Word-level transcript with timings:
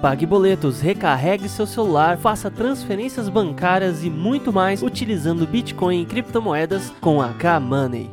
Pague 0.00 0.24
boletos, 0.24 0.80
recarregue 0.80 1.48
seu 1.48 1.66
celular, 1.66 2.18
faça 2.18 2.48
transferências 2.48 3.28
bancárias 3.28 4.04
e 4.04 4.10
muito 4.10 4.52
mais 4.52 4.80
utilizando 4.80 5.44
Bitcoin 5.44 6.02
e 6.02 6.06
criptomoedas 6.06 6.92
com 7.00 7.20
a 7.20 7.30
K-Money. 7.30 8.08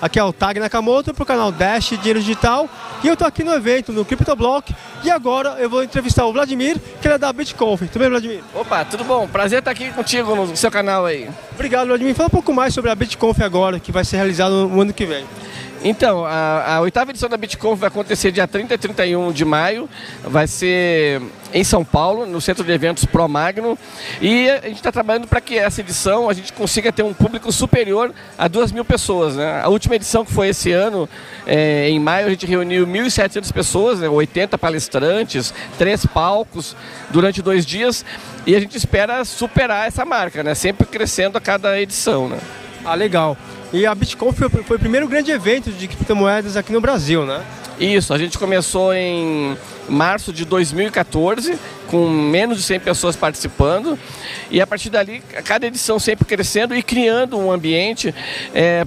Aqui 0.00 0.18
é 0.18 0.24
o 0.24 0.32
Tag 0.32 0.58
Nakamoto 0.58 1.12
para 1.12 1.22
o 1.22 1.26
canal 1.26 1.52
Dash 1.52 1.90
Dinheiro 1.90 2.20
Digital 2.20 2.66
e 3.04 3.08
eu 3.08 3.12
estou 3.12 3.28
aqui 3.28 3.44
no 3.44 3.52
evento 3.52 3.92
no 3.92 4.06
CryptoBlock 4.06 4.74
e 5.04 5.10
agora 5.10 5.56
eu 5.58 5.68
vou 5.68 5.82
entrevistar 5.82 6.24
o 6.24 6.32
Vladimir, 6.32 6.80
que 7.02 7.06
ele 7.06 7.14
é 7.14 7.18
da 7.18 7.30
BitConf. 7.30 7.82
Tudo 7.82 7.98
bem, 7.98 8.08
Vladimir? 8.08 8.42
Opa, 8.54 8.82
tudo 8.86 9.04
bom? 9.04 9.28
Prazer 9.28 9.58
estar 9.58 9.72
aqui 9.72 9.92
contigo 9.92 10.34
no 10.34 10.56
seu 10.56 10.70
canal 10.70 11.04
aí. 11.04 11.28
Obrigado, 11.52 11.88
Vladimir. 11.88 12.14
Fala 12.14 12.28
um 12.28 12.30
pouco 12.30 12.54
mais 12.54 12.72
sobre 12.72 12.90
a 12.90 12.94
BitConf 12.94 13.42
agora, 13.42 13.78
que 13.78 13.92
vai 13.92 14.02
ser 14.02 14.16
realizada 14.16 14.54
no 14.54 14.80
ano 14.80 14.94
que 14.94 15.04
vem. 15.04 15.26
Então, 15.82 16.26
a, 16.26 16.74
a, 16.74 16.80
oitava 16.82 17.10
edição 17.10 17.28
da 17.28 17.38
BitConf 17.38 17.80
vai 17.80 17.88
acontecer 17.88 18.30
dia 18.30 18.46
30 18.46 18.74
e 18.74 18.78
31 18.78 19.32
de 19.32 19.44
maio. 19.46 19.88
Vai 20.22 20.46
ser 20.46 21.22
em 21.54 21.64
São 21.64 21.82
Paulo, 21.82 22.26
no 22.26 22.38
Centro 22.38 22.62
de 22.62 22.70
Eventos 22.70 23.06
Pro 23.06 23.26
Magno. 23.26 23.78
E 24.20 24.50
a 24.50 24.68
gente 24.68 24.76
está 24.76 24.92
trabalhando 24.92 25.26
para 25.26 25.40
que 25.40 25.56
essa 25.56 25.80
edição 25.80 26.28
a 26.28 26.34
gente 26.34 26.52
consiga 26.52 26.92
ter 26.92 27.02
um 27.02 27.14
público 27.14 27.50
superior 27.50 28.12
a 28.36 28.46
2 28.46 28.72
mil 28.72 28.84
pessoas. 28.84 29.36
Né? 29.36 29.62
A 29.62 29.68
última 29.68 29.96
edição 29.96 30.22
que 30.22 30.32
foi 30.32 30.48
esse 30.48 30.70
ano, 30.70 31.08
é, 31.46 31.88
em 31.88 31.98
maio, 31.98 32.26
a 32.26 32.30
gente 32.30 32.44
reuniu 32.44 32.86
1.700 32.86 33.50
pessoas, 33.50 34.00
né? 34.00 34.08
80 34.08 34.58
palestrantes, 34.58 35.54
três 35.78 36.04
palcos 36.04 36.76
durante 37.08 37.40
dois 37.40 37.64
dias. 37.64 38.04
E 38.46 38.54
a 38.54 38.60
gente 38.60 38.76
espera 38.76 39.24
superar 39.24 39.88
essa 39.88 40.04
marca, 40.04 40.42
né? 40.42 40.54
sempre 40.54 40.86
crescendo 40.86 41.38
a 41.38 41.40
cada 41.40 41.80
edição. 41.80 42.28
Né? 42.28 42.38
Ah, 42.84 42.94
legal. 42.94 43.36
E 43.72 43.86
a 43.86 43.94
BitConf 43.94 44.36
foi, 44.36 44.48
foi 44.48 44.76
o 44.76 44.80
primeiro 44.80 45.06
grande 45.06 45.30
evento 45.30 45.70
de 45.70 45.86
criptomoedas 45.86 46.56
aqui 46.56 46.72
no 46.72 46.80
Brasil, 46.80 47.24
né? 47.24 47.44
Isso, 47.78 48.12
a 48.12 48.18
gente 48.18 48.36
começou 48.36 48.92
em 48.92 49.56
março 49.88 50.32
de 50.32 50.44
2014, 50.44 51.58
com 51.86 52.08
menos 52.08 52.58
de 52.58 52.64
100 52.64 52.80
pessoas 52.80 53.16
participando, 53.16 53.98
e 54.50 54.60
a 54.60 54.66
partir 54.66 54.90
dali, 54.90 55.22
cada 55.44 55.66
edição 55.66 55.98
sempre 55.98 56.24
crescendo 56.26 56.74
e 56.76 56.82
criando 56.82 57.38
um 57.38 57.50
ambiente 57.50 58.14
é, 58.54 58.84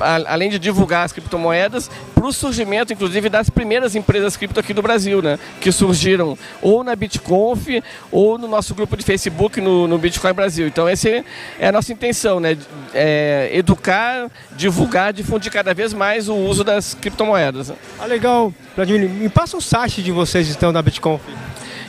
além 0.00 0.50
de 0.50 0.58
divulgar 0.58 1.04
as 1.04 1.12
criptomoedas, 1.12 1.90
para 2.14 2.26
o 2.26 2.32
surgimento, 2.32 2.92
inclusive, 2.92 3.28
das 3.28 3.50
primeiras 3.50 3.94
empresas 3.94 4.36
cripto 4.36 4.58
aqui 4.58 4.72
do 4.72 4.82
Brasil, 4.82 5.20
né? 5.20 5.38
Que 5.60 5.70
surgiram 5.70 6.38
ou 6.62 6.82
na 6.82 6.96
BitConf 6.96 7.68
ou 8.10 8.38
no 8.38 8.48
nosso 8.48 8.74
grupo 8.74 8.96
de 8.96 9.04
Facebook 9.04 9.60
no, 9.60 9.86
no 9.86 9.98
Bitcoin 9.98 10.32
Brasil. 10.32 10.66
Então, 10.66 10.88
essa 10.88 11.08
é 11.08 11.68
a 11.68 11.72
nossa 11.72 11.92
intenção, 11.92 12.40
né? 12.40 12.56
É 12.94 13.50
educar, 13.52 14.30
divulgar, 14.56 15.12
difundir 15.12 15.52
cada 15.52 15.74
vez 15.74 15.92
mais 15.92 16.28
o 16.28 16.34
uso 16.34 16.64
das 16.64 16.94
criptomoedas. 16.94 17.72
Ah, 17.98 18.06
legal. 18.06 18.52
Vladimir, 18.74 19.08
me 19.08 19.28
passa 19.28 19.56
o 19.56 19.60
site 19.60 20.02
de 20.02 20.10
vocês, 20.10 20.48
então, 20.50 20.72
da 20.72 20.80
BitConf. 20.80 21.20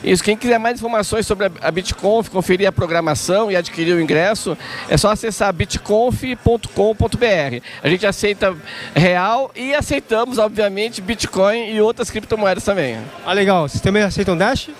Isso, 0.02 0.22
quem 0.22 0.36
quiser 0.36 0.58
mais 0.58 0.78
informações 0.78 1.26
sobre 1.26 1.50
a 1.60 1.70
BitConf, 1.70 2.28
conferir 2.28 2.68
a 2.68 2.72
programação 2.72 3.50
e 3.50 3.56
adquirir 3.56 3.94
o 3.94 4.00
ingresso, 4.00 4.56
é 4.88 4.96
só 4.96 5.10
acessar 5.10 5.52
bitconf.com.br. 5.52 7.62
A 7.82 7.88
gente 7.88 8.06
aceita 8.06 8.56
real 8.94 9.50
e 9.54 9.74
aceitamos, 9.74 10.38
obviamente, 10.38 11.00
Bitcoin 11.00 11.70
e 11.70 11.80
outras 11.80 12.10
criptomoedas 12.10 12.64
também. 12.64 12.98
Ah, 13.24 13.32
legal. 13.32 13.68
Vocês 13.68 13.80
também 13.80 14.02
aceitam 14.02 14.36
Dash? 14.36 14.70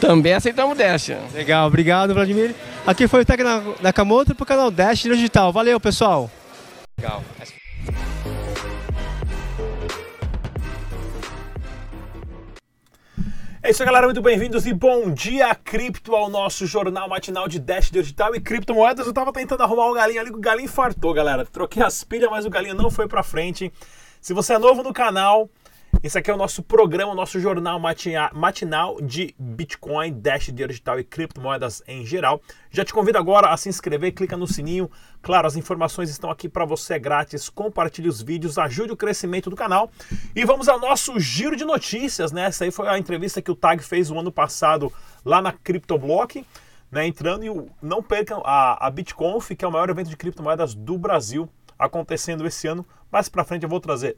Também 0.00 0.34
aceitamos 0.34 0.76
Dash. 0.76 1.10
Legal, 1.34 1.66
obrigado, 1.66 2.14
Vladimir. 2.14 2.54
Aqui 2.86 3.08
foi 3.08 3.22
o 3.22 3.24
Tec 3.24 3.40
Nakamoto 3.80 4.34
para 4.34 4.44
o 4.44 4.46
canal 4.46 4.70
Dash 4.70 5.02
Digital. 5.02 5.52
Valeu, 5.52 5.80
pessoal. 5.80 6.30
Legal. 6.98 7.22
É 13.66 13.70
isso 13.70 13.82
aí, 13.82 13.86
galera. 13.86 14.06
Muito 14.06 14.22
bem-vindos 14.22 14.64
e 14.64 14.72
bom 14.72 15.10
dia, 15.10 15.52
cripto, 15.52 16.14
ao 16.14 16.30
nosso 16.30 16.64
jornal 16.66 17.08
matinal 17.08 17.48
de 17.48 17.58
Dash 17.58 17.90
Digital 17.90 18.32
e 18.36 18.40
criptomoedas. 18.40 19.08
Eu 19.08 19.12
tava 19.12 19.32
tentando 19.32 19.60
arrumar 19.64 19.86
o 19.86 19.92
galinho 19.92 20.20
ali, 20.20 20.30
o 20.30 20.38
galinho 20.38 20.68
fartou, 20.68 21.12
galera. 21.12 21.44
Troquei 21.44 21.82
as 21.82 22.04
pilhas, 22.04 22.30
mas 22.30 22.46
o 22.46 22.48
galinho 22.48 22.76
não 22.76 22.92
foi 22.92 23.08
pra 23.08 23.24
frente. 23.24 23.72
Se 24.20 24.32
você 24.32 24.54
é 24.54 24.58
novo 24.60 24.84
no 24.84 24.92
canal, 24.92 25.50
esse 26.06 26.16
aqui 26.16 26.30
é 26.30 26.34
o 26.34 26.36
nosso 26.36 26.62
programa, 26.62 27.10
o 27.10 27.16
nosso 27.16 27.40
jornal 27.40 27.80
matinal 28.32 29.00
de 29.02 29.34
Bitcoin, 29.36 30.12
Dash, 30.20 30.52
digital 30.52 31.00
e 31.00 31.04
criptomoedas 31.04 31.82
em 31.84 32.06
geral. 32.06 32.40
Já 32.70 32.84
te 32.84 32.94
convido 32.94 33.18
agora 33.18 33.48
a 33.48 33.56
se 33.56 33.68
inscrever, 33.68 34.14
clica 34.14 34.36
no 34.36 34.46
sininho. 34.46 34.88
Claro, 35.20 35.48
as 35.48 35.56
informações 35.56 36.08
estão 36.08 36.30
aqui 36.30 36.48
para 36.48 36.64
você 36.64 36.96
grátis. 36.96 37.48
Compartilhe 37.48 38.08
os 38.08 38.22
vídeos, 38.22 38.56
ajude 38.56 38.92
o 38.92 38.96
crescimento 38.96 39.50
do 39.50 39.56
canal. 39.56 39.90
E 40.32 40.44
vamos 40.44 40.68
ao 40.68 40.78
nosso 40.78 41.18
giro 41.18 41.56
de 41.56 41.64
notícias, 41.64 42.30
né? 42.30 42.44
Essa 42.44 42.62
aí 42.62 42.70
foi 42.70 42.86
a 42.86 42.96
entrevista 42.96 43.42
que 43.42 43.50
o 43.50 43.56
Tag 43.56 43.82
fez 43.82 44.08
o 44.08 44.16
ano 44.16 44.30
passado 44.30 44.92
lá 45.24 45.42
na 45.42 45.50
CryptoBlock. 45.50 46.46
Né, 46.88 47.04
entrando 47.04 47.44
e 47.44 47.70
não 47.82 48.00
percam 48.00 48.40
a, 48.44 48.86
a 48.86 48.88
BitConf, 48.88 49.50
que 49.56 49.64
é 49.64 49.68
o 49.68 49.72
maior 49.72 49.90
evento 49.90 50.08
de 50.08 50.16
criptomoedas 50.16 50.72
do 50.72 50.96
Brasil, 50.96 51.48
acontecendo 51.76 52.46
esse 52.46 52.68
ano. 52.68 52.86
Mais 53.10 53.28
para 53.28 53.42
frente 53.42 53.64
eu 53.64 53.68
vou 53.68 53.80
trazer 53.80 54.16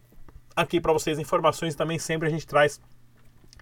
aqui 0.59 0.81
para 0.81 0.93
vocês 0.93 1.21
informações 1.21 1.75
e 1.75 1.77
também 1.77 1.99
sempre 2.01 2.27
a 2.27 2.31
gente 2.31 2.47
traz 2.47 2.81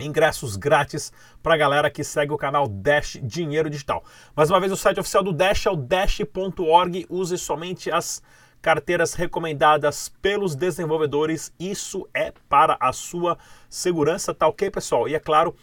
ingressos 0.01 0.57
grátis 0.57 1.13
para 1.43 1.55
a 1.55 1.57
galera 1.57 1.91
que 1.91 2.03
segue 2.03 2.33
o 2.33 2.39
canal 2.39 2.67
Dash 2.67 3.19
Dinheiro 3.23 3.69
Digital. 3.69 4.03
Mais 4.35 4.51
uma 4.51 4.59
vez, 4.59 4.73
o 4.73 4.77
site 4.77 4.99
oficial 4.99 5.23
do 5.23 5.33
Dash 5.33 5.67
é 5.67 5.71
o 5.71 5.77
dash.org. 5.77 7.07
Use 7.11 7.37
somente 7.37 7.91
as 7.91 8.23
carteiras 8.63 9.13
recomendadas 9.13 10.09
pelos 10.23 10.55
desenvolvedores. 10.55 11.53
Isso 11.61 12.09
é 12.15 12.33
para 12.49 12.79
a 12.81 12.93
sua 12.93 13.37
segurança, 13.69 14.35
tá 14.35 14.49
ok, 14.49 14.71
pessoal? 14.71 15.07
E 15.07 15.15
é 15.15 15.21
claro, 15.21 15.55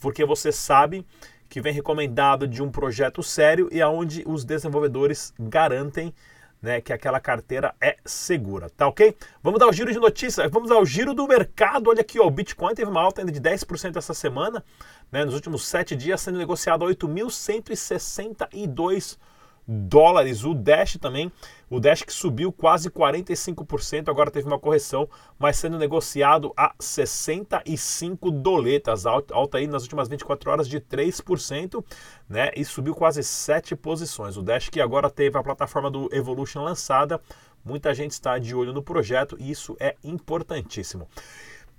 porque 0.00 0.24
você 0.24 0.52
sabe 0.52 1.04
que 1.48 1.62
vem 1.62 1.72
recomendado 1.72 2.46
de 2.46 2.62
um 2.62 2.70
projeto 2.70 3.22
sério 3.22 3.68
e 3.72 3.80
aonde 3.80 4.22
os 4.26 4.44
desenvolvedores 4.44 5.32
garantem 5.38 6.12
né, 6.64 6.80
que 6.80 6.92
aquela 6.94 7.20
carteira 7.20 7.74
é 7.78 7.98
segura, 8.06 8.70
tá 8.70 8.88
ok? 8.88 9.14
Vamos 9.42 9.60
dar 9.60 9.68
o 9.68 9.72
giro 9.72 9.92
de 9.92 9.98
notícias, 9.98 10.50
vamos 10.50 10.70
ao 10.70 10.86
giro 10.86 11.12
do 11.12 11.28
mercado. 11.28 11.90
Olha 11.90 12.00
aqui, 12.00 12.18
ó, 12.18 12.26
o 12.26 12.30
Bitcoin 12.30 12.74
teve 12.74 12.90
uma 12.90 13.02
alta 13.02 13.20
ainda 13.20 13.30
de 13.30 13.38
10% 13.38 13.96
essa 13.96 14.14
semana, 14.14 14.64
né, 15.12 15.26
nos 15.26 15.34
últimos 15.34 15.66
sete 15.66 15.94
dias, 15.94 16.22
sendo 16.22 16.38
negociado 16.38 16.82
a 16.82 16.88
8.162 16.88 19.18
dólares. 19.66 20.44
O 20.44 20.54
Dash 20.54 20.96
também, 21.00 21.32
o 21.70 21.80
Dash 21.80 22.02
que 22.02 22.12
subiu 22.12 22.52
quase 22.52 22.90
45%, 22.90 24.08
agora 24.08 24.30
teve 24.30 24.46
uma 24.46 24.58
correção, 24.58 25.08
mas 25.38 25.56
sendo 25.56 25.78
negociado 25.78 26.52
a 26.56 26.74
65 26.78 28.30
doletas, 28.30 29.06
alta 29.06 29.58
aí 29.58 29.66
nas 29.66 29.82
últimas 29.82 30.08
24 30.08 30.50
horas 30.50 30.68
de 30.68 30.80
3%, 30.80 31.84
né? 32.28 32.50
E 32.54 32.64
subiu 32.64 32.94
quase 32.94 33.22
7 33.22 33.74
posições. 33.74 34.36
O 34.36 34.42
Dash 34.42 34.68
que 34.68 34.80
agora 34.80 35.10
teve 35.10 35.38
a 35.38 35.42
plataforma 35.42 35.90
do 35.90 36.08
Evolution 36.12 36.62
lançada, 36.62 37.20
muita 37.64 37.94
gente 37.94 38.12
está 38.12 38.38
de 38.38 38.54
olho 38.54 38.72
no 38.72 38.82
projeto 38.82 39.36
e 39.38 39.50
isso 39.50 39.76
é 39.80 39.96
importantíssimo. 40.04 41.08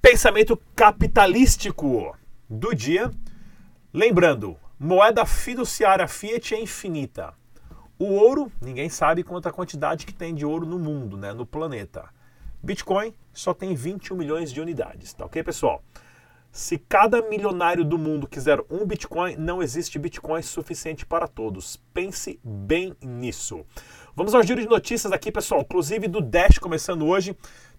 Pensamento 0.01 0.59
capitalístico 0.75 2.15
do 2.49 2.73
dia. 2.75 3.11
Lembrando, 3.93 4.57
moeda 4.77 5.25
fiduciária 5.25 6.07
Fiat 6.07 6.53
é 6.53 6.61
infinita. 6.61 7.33
O 7.97 8.05
ouro, 8.05 8.51
ninguém 8.61 8.89
sabe 8.89 9.23
quanta 9.23 9.53
quantidade 9.53 10.05
que 10.05 10.13
tem 10.13 10.35
de 10.35 10.45
ouro 10.45 10.65
no 10.65 10.77
mundo, 10.77 11.15
né, 11.15 11.31
no 11.31 11.45
planeta. 11.45 12.09
Bitcoin 12.61 13.13
só 13.33 13.53
tem 13.53 13.73
21 13.73 14.17
milhões 14.17 14.51
de 14.51 14.59
unidades, 14.59 15.13
tá 15.13 15.25
ok, 15.25 15.41
pessoal? 15.43 15.81
Se 16.51 16.77
cada 16.77 17.21
milionário 17.21 17.83
do 17.83 17.97
mundo 17.97 18.27
quiser 18.27 18.59
um 18.69 18.85
Bitcoin, 18.85 19.35
não 19.35 19.61
existe 19.61 19.99
Bitcoin 19.99 20.41
suficiente 20.41 21.05
para 21.05 21.27
todos. 21.27 21.81
Pense 21.93 22.39
bem 22.41 22.95
nisso. 23.01 23.65
Vamos 24.15 24.33
ao 24.33 24.41
giro 24.41 24.61
de 24.61 24.67
notícias 24.67 25.11
aqui, 25.11 25.33
pessoal. 25.33 25.61
Inclusive 25.61 26.07
do 26.07 26.21
Dash 26.21 26.57
começando 26.57 27.05
hoje. 27.05 27.35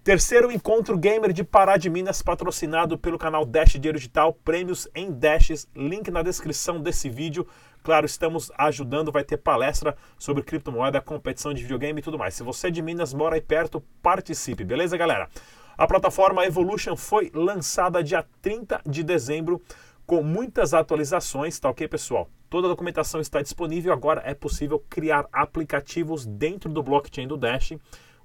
Terceiro 0.06 0.52
encontro 0.52 0.96
gamer 0.96 1.32
de 1.32 1.42
Pará 1.42 1.76
de 1.76 1.90
Minas, 1.90 2.22
patrocinado 2.22 2.96
pelo 2.96 3.18
canal 3.18 3.44
Dash 3.44 3.72
Dinheiro 3.72 3.98
Digital. 3.98 4.32
Prêmios 4.32 4.86
em 4.94 5.10
Dashes. 5.10 5.68
Link 5.74 6.12
na 6.12 6.22
descrição 6.22 6.80
desse 6.80 7.10
vídeo. 7.10 7.44
Claro, 7.82 8.06
estamos 8.06 8.52
ajudando, 8.56 9.10
vai 9.10 9.24
ter 9.24 9.36
palestra 9.36 9.96
sobre 10.16 10.44
criptomoeda, 10.44 11.00
competição 11.00 11.52
de 11.52 11.62
videogame 11.62 11.98
e 11.98 12.02
tudo 12.04 12.16
mais. 12.16 12.34
Se 12.34 12.44
você 12.44 12.68
é 12.68 12.70
de 12.70 12.80
Minas, 12.80 13.12
mora 13.12 13.34
aí 13.34 13.40
perto, 13.40 13.82
participe, 14.00 14.62
beleza, 14.62 14.96
galera? 14.96 15.28
A 15.76 15.88
plataforma 15.88 16.46
Evolution 16.46 16.94
foi 16.94 17.28
lançada 17.34 18.00
dia 18.00 18.24
30 18.40 18.82
de 18.86 19.02
dezembro 19.02 19.60
com 20.06 20.22
muitas 20.22 20.72
atualizações, 20.72 21.58
tá 21.58 21.68
ok, 21.68 21.88
pessoal? 21.88 22.30
Toda 22.48 22.68
a 22.68 22.70
documentação 22.70 23.20
está 23.20 23.42
disponível, 23.42 23.92
agora 23.92 24.22
é 24.24 24.34
possível 24.34 24.78
criar 24.88 25.26
aplicativos 25.32 26.24
dentro 26.24 26.70
do 26.70 26.80
blockchain 26.80 27.26
do 27.26 27.36
Dash. 27.36 27.72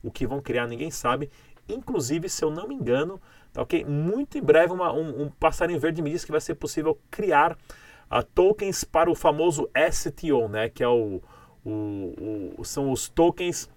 O 0.03 0.11
que 0.11 0.25
vão 0.25 0.41
criar 0.41 0.67
ninguém 0.67 0.89
sabe. 0.89 1.29
Inclusive, 1.73 2.29
se 2.29 2.43
eu 2.43 2.51
não 2.51 2.67
me 2.67 2.75
engano, 2.75 3.19
tá 3.53 3.61
ok? 3.61 3.85
Muito 3.85 4.37
em 4.37 4.41
breve 4.41 4.73
uma, 4.73 4.91
um, 4.93 5.23
um 5.23 5.29
passarinho 5.29 5.79
verde 5.79 6.01
me 6.01 6.11
disse 6.11 6.25
que 6.25 6.31
vai 6.31 6.41
ser 6.41 6.55
possível 6.55 6.97
criar 7.09 7.53
uh, 7.53 8.23
tokens 8.35 8.83
para 8.83 9.09
o 9.09 9.15
famoso 9.15 9.69
STO, 9.91 10.47
né, 10.47 10.69
que 10.69 10.83
é 10.83 10.87
o, 10.87 11.21
o, 11.65 12.53
o, 12.57 12.65
são 12.65 12.91
os 12.91 13.07
tokens 13.07 13.69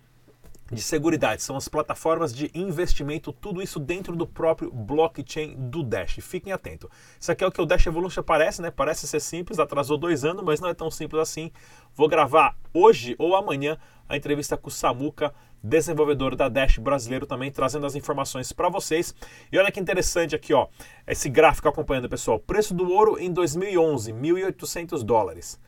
de 0.72 0.80
seguridade, 0.80 1.42
são 1.42 1.56
as 1.56 1.68
plataformas 1.68 2.34
de 2.34 2.50
investimento, 2.54 3.32
tudo 3.32 3.62
isso 3.62 3.78
dentro 3.78 4.16
do 4.16 4.26
próprio 4.26 4.70
blockchain 4.72 5.54
do 5.56 5.82
Dash. 5.82 6.16
Fiquem 6.20 6.52
atentos. 6.52 6.88
Isso 7.20 7.30
aqui 7.30 7.44
é 7.44 7.46
o 7.46 7.52
que 7.52 7.60
o 7.60 7.66
Dash 7.66 7.86
Evolution 7.86 8.22
parece, 8.22 8.62
né? 8.62 8.70
Parece 8.70 9.06
ser 9.06 9.20
simples, 9.20 9.58
atrasou 9.58 9.98
dois 9.98 10.24
anos, 10.24 10.42
mas 10.42 10.60
não 10.60 10.68
é 10.68 10.74
tão 10.74 10.90
simples 10.90 11.20
assim. 11.20 11.52
Vou 11.94 12.08
gravar 12.08 12.56
hoje 12.72 13.14
ou 13.18 13.36
amanhã 13.36 13.78
a 14.08 14.16
entrevista 14.16 14.56
com 14.56 14.68
o 14.68 14.70
Samuca, 14.70 15.34
desenvolvedor 15.62 16.36
da 16.36 16.48
Dash 16.48 16.78
brasileiro 16.78 17.26
também, 17.26 17.50
trazendo 17.50 17.86
as 17.86 17.94
informações 17.94 18.52
para 18.52 18.68
vocês. 18.68 19.14
E 19.50 19.58
olha 19.58 19.72
que 19.72 19.80
interessante 19.80 20.34
aqui, 20.34 20.52
ó, 20.52 20.68
esse 21.06 21.28
gráfico 21.28 21.68
acompanhando, 21.68 22.08
pessoal. 22.08 22.38
Preço 22.38 22.74
do 22.74 22.90
ouro 22.90 23.18
em 23.18 23.32
2011, 23.32 24.12
1.800 24.12 25.02
dólares. 25.02 25.58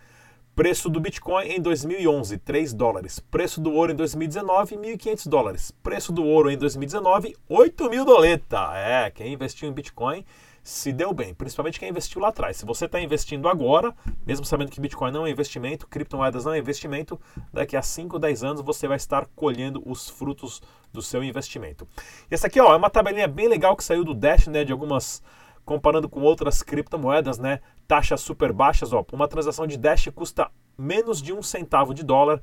Preço 0.54 0.88
do 0.88 0.98
Bitcoin 0.98 1.48
em 1.48 1.60
2011, 1.60 2.38
3 2.38 2.72
dólares. 2.72 3.20
Preço 3.20 3.60
do 3.60 3.74
ouro 3.74 3.92
em 3.92 3.94
2019, 3.94 4.76
1.500 4.76 5.28
dólares. 5.28 5.70
Preço 5.70 6.12
do 6.12 6.24
ouro 6.24 6.50
em 6.50 6.56
2019, 6.56 7.36
8 7.46 7.90
mil 7.90 8.06
doleta. 8.06 8.70
É, 8.74 9.10
quem 9.10 9.34
investiu 9.34 9.68
em 9.68 9.72
Bitcoin 9.72 10.24
se 10.66 10.92
deu 10.92 11.14
bem, 11.14 11.32
principalmente 11.32 11.78
quem 11.78 11.90
investiu 11.90 12.20
lá 12.20 12.26
atrás. 12.26 12.56
Se 12.56 12.66
você 12.66 12.86
está 12.86 13.00
investindo 13.00 13.48
agora, 13.48 13.94
mesmo 14.26 14.44
sabendo 14.44 14.68
que 14.68 14.80
Bitcoin 14.80 15.12
não 15.12 15.24
é 15.24 15.30
investimento, 15.30 15.86
criptomoedas 15.86 16.44
não 16.44 16.52
é 16.52 16.58
investimento, 16.58 17.20
daqui 17.52 17.76
a 17.76 17.82
5, 17.82 18.18
10 18.18 18.42
anos 18.42 18.62
você 18.62 18.88
vai 18.88 18.96
estar 18.96 19.26
colhendo 19.36 19.80
os 19.86 20.10
frutos 20.10 20.60
do 20.92 21.00
seu 21.00 21.22
investimento. 21.22 21.86
E 22.28 22.34
essa 22.34 22.48
aqui 22.48 22.60
ó, 22.60 22.74
é 22.74 22.76
uma 22.76 22.90
tabelinha 22.90 23.28
bem 23.28 23.46
legal 23.46 23.76
que 23.76 23.84
saiu 23.84 24.02
do 24.02 24.12
Dash, 24.12 24.48
né, 24.48 24.64
de 24.64 24.72
algumas 24.72 25.22
comparando 25.64 26.08
com 26.08 26.20
outras 26.22 26.64
criptomoedas, 26.64 27.38
né? 27.38 27.60
Taxas 27.86 28.20
super 28.20 28.52
baixas, 28.52 28.92
ó. 28.92 29.04
Uma 29.12 29.28
transação 29.28 29.68
de 29.68 29.76
Dash 29.76 30.08
custa 30.12 30.50
menos 30.76 31.22
de 31.22 31.32
um 31.32 31.42
centavo 31.42 31.94
de 31.94 32.02
dólar. 32.02 32.42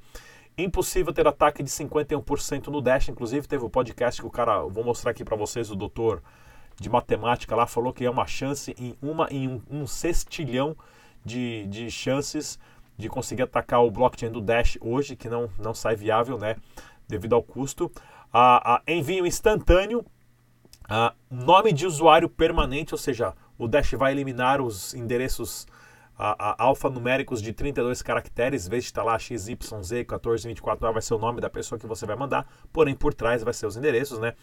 Impossível 0.58 1.12
ter 1.12 1.28
ataque 1.28 1.62
de 1.62 1.70
51% 1.70 2.68
no 2.68 2.80
Dash. 2.80 3.10
Inclusive, 3.10 3.48
teve 3.50 3.64
o 3.64 3.68
um 3.68 3.70
podcast 3.70 4.22
que 4.22 4.28
o 4.28 4.32
cara, 4.32 4.64
vou 4.64 4.84
mostrar 4.84 5.12
aqui 5.12 5.26
para 5.26 5.36
vocês, 5.36 5.70
o 5.70 5.76
doutor 5.76 6.24
de 6.80 6.90
matemática 6.90 7.56
lá, 7.56 7.66
falou 7.66 7.94
que 7.94 8.06
é 8.06 8.10
uma 8.10 8.26
chance 8.26 8.76
em 8.78 8.96
uma 9.02 9.28
em 9.32 9.48
um, 9.48 9.62
um 9.70 9.88
sextilhão 9.88 10.76
de, 11.24 11.66
de 11.68 11.90
chances 11.90 12.60
de 12.98 13.10
conseguir 13.10 13.44
atacar 13.44 13.84
o 13.84 13.92
blockchain 13.92 14.32
do 14.32 14.42
Dash 14.42 14.78
hoje, 14.82 15.16
que 15.16 15.30
não, 15.30 15.50
não 15.58 15.74
sai 15.74 15.96
viável, 15.96 16.38
né? 16.38 16.56
Devido 17.08 17.34
ao 17.34 17.42
custo. 17.42 17.92
A, 18.32 18.76
a 18.76 18.82
envio 18.88 19.26
instantâneo 19.26 20.06
Uh, 20.84 21.16
nome 21.32 21.72
de 21.72 21.88
usuário 21.88 22.28
permanente, 22.28 22.94
ou 22.94 22.98
seja, 22.98 23.34
o 23.58 23.70
Dash 23.70 23.92
vai 23.94 24.12
eliminar 24.12 24.60
os 24.60 24.94
endereços 24.94 25.66
uh, 26.20 26.32
uh, 26.32 26.56
alfanuméricos 26.58 27.42
de 27.42 27.54
32 27.54 28.02
caracteres, 28.02 28.68
vez 28.68 28.84
de 28.84 28.90
estar 28.90 29.04
lá 29.04 29.18
XYZ 29.18 29.48
1424, 29.50 30.94
vai 30.94 31.02
ser 31.02 31.14
o 31.14 31.20
nome 31.20 31.42
da 31.42 31.50
pessoa 31.50 31.80
que 31.80 31.88
você 31.88 32.06
vai 32.06 32.16
mandar, 32.16 32.48
porém 32.72 32.96
por 32.96 33.14
trás 33.14 33.44
vai 33.44 33.54
ser 33.54 33.66
os 33.66 33.78
endereços, 33.78 34.20
né? 34.20 34.34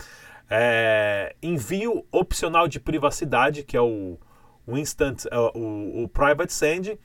É, 0.52 1.36
envio 1.40 2.04
opcional 2.10 2.66
de 2.66 2.80
privacidade, 2.80 3.62
que 3.62 3.76
é 3.76 3.80
o, 3.80 4.18
o 4.66 4.76
Instant, 4.76 5.24
uh, 5.26 5.58
o, 5.58 6.04
o 6.04 6.08
Private 6.08 6.52
Send, 6.52 6.98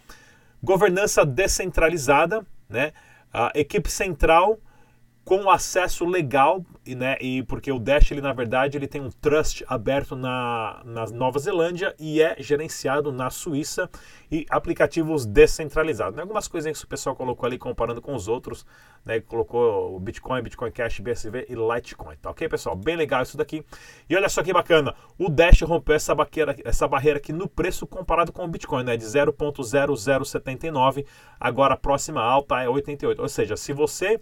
governança 0.64 1.26
descentralizada, 1.26 2.46
né? 2.68 2.92
equipe 3.54 3.92
central 3.92 4.58
com 5.26 5.50
acesso 5.50 6.06
legal, 6.06 6.64
né, 6.86 7.18
e 7.20 7.42
porque 7.44 7.72
o 7.72 7.80
Dash, 7.80 8.12
ele, 8.12 8.22
na 8.22 8.32
verdade, 8.32 8.78
ele 8.78 8.88
tem 8.88 9.02
um 9.02 9.10
trust 9.10 9.66
aberto 9.68 10.16
na, 10.16 10.84
na 10.86 11.08
Nova 11.08 11.40
Zelândia 11.40 11.96
e 12.00 12.22
é 12.22 12.36
gerenciado 12.38 13.12
na 13.12 13.32
Suíça 13.32 13.90
e 14.32 14.46
aplicativos 14.52 15.26
descentralizados. 15.26 16.16
Né, 16.16 16.22
algumas 16.22 16.48
coisinhas 16.48 16.78
que 16.78 16.86
o 16.86 16.88
pessoal 16.88 17.16
colocou 17.16 17.48
ali 17.48 17.58
comparando 17.58 18.04
com 18.04 18.14
os 18.14 18.28
outros, 18.28 18.68
né, 19.04 19.20
colocou 19.20 19.96
o 19.96 20.00
Bitcoin, 20.00 20.44
Bitcoin 20.44 20.70
Cash, 20.72 21.00
BSV 21.00 21.48
e 21.50 21.56
Litecoin, 21.56 22.18
tá 22.22 22.30
ok, 22.30 22.48
pessoal? 22.48 22.76
Bem 22.76 22.96
legal 22.96 23.24
isso 23.24 23.36
daqui. 23.36 23.66
E 24.08 24.16
olha 24.16 24.30
só 24.30 24.44
que 24.44 24.54
bacana, 24.54 24.94
o 25.18 25.28
Dash 25.28 25.60
rompeu 25.64 25.96
essa 25.96 26.14
barreira, 26.14 26.56
essa 26.64 26.88
barreira 26.88 27.18
aqui 27.18 27.34
no 27.34 27.50
preço 27.50 27.88
comparado 27.88 28.32
com 28.32 28.46
o 28.46 28.48
Bitcoin, 28.48 28.84
né, 28.84 28.96
de 28.96 29.06
0.0079, 29.06 31.04
agora 31.40 31.74
a 31.74 31.78
próxima 31.78 32.22
alta 32.22 32.62
é 32.62 32.70
88, 32.70 33.20
ou 33.20 33.28
seja, 33.28 33.58
se 33.58 33.74
você 33.74 34.22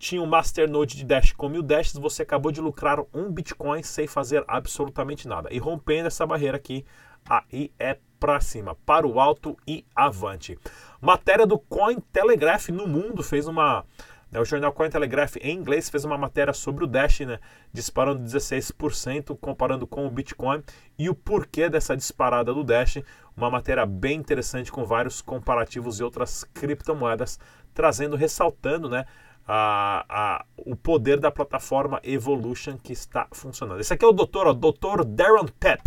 tinha 0.00 0.22
um 0.22 0.26
masternode 0.26 0.96
de 0.96 1.04
Dash 1.04 1.32
com 1.32 1.50
mil 1.50 1.62
Dashes, 1.62 1.92
você 1.92 2.22
acabou 2.22 2.50
de 2.50 2.58
lucrar 2.58 2.98
um 3.12 3.30
Bitcoin 3.30 3.82
sem 3.82 4.06
fazer 4.06 4.42
absolutamente 4.48 5.28
nada. 5.28 5.52
E 5.52 5.58
rompendo 5.58 6.08
essa 6.08 6.26
barreira 6.26 6.56
aqui, 6.56 6.86
aí 7.28 7.70
é 7.78 7.98
para 8.18 8.40
cima, 8.40 8.74
para 8.86 9.06
o 9.06 9.20
alto 9.20 9.58
e 9.68 9.84
avante. 9.94 10.58
Matéria 11.02 11.46
do 11.46 11.58
Cointelegraph 11.58 12.70
no 12.70 12.86
mundo 12.86 13.22
fez 13.22 13.46
uma. 13.46 13.84
Né, 14.30 14.40
o 14.40 14.44
jornal 14.44 14.72
Cointelegraph 14.72 15.36
em 15.40 15.54
inglês 15.54 15.90
fez 15.90 16.04
uma 16.04 16.16
matéria 16.16 16.54
sobre 16.54 16.84
o 16.84 16.86
Dash, 16.86 17.20
né, 17.20 17.38
disparando 17.70 18.22
16%, 18.22 19.36
comparando 19.38 19.86
com 19.86 20.06
o 20.06 20.10
Bitcoin 20.10 20.62
e 20.98 21.10
o 21.10 21.14
porquê 21.14 21.68
dessa 21.68 21.94
disparada 21.94 22.54
do 22.54 22.64
Dash. 22.64 23.02
Uma 23.36 23.50
matéria 23.50 23.84
bem 23.84 24.18
interessante 24.18 24.72
com 24.72 24.84
vários 24.84 25.20
comparativos 25.20 26.00
e 26.00 26.04
outras 26.04 26.44
criptomoedas, 26.54 27.38
trazendo, 27.74 28.16
ressaltando, 28.16 28.88
né, 28.88 29.04
a, 29.52 30.04
a, 30.08 30.44
o 30.58 30.76
poder 30.76 31.18
da 31.18 31.28
plataforma 31.28 32.00
Evolution 32.04 32.78
que 32.78 32.92
está 32.92 33.26
funcionando. 33.32 33.80
Esse 33.80 33.92
aqui 33.92 34.04
é 34.04 34.08
o 34.08 34.12
doutor, 34.12 34.46
o 34.46 34.54
doutor 34.54 35.04
Darren 35.04 35.48
Pep, 35.58 35.82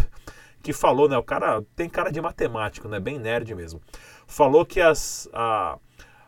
que 0.62 0.74
falou, 0.74 1.08
né? 1.08 1.18
O 1.18 1.24
cara 1.24 1.64
tem 1.74 1.88
cara 1.88 2.12
de 2.12 2.20
matemático, 2.20 2.90
né? 2.90 3.00
Bem 3.00 3.18
nerd 3.18 3.56
mesmo. 3.56 3.82
Falou 4.28 4.66
que 4.66 4.82
as, 4.82 5.30
a, 5.32 5.78